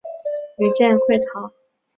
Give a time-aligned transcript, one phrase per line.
[0.57, 1.53] 余舰溃逃。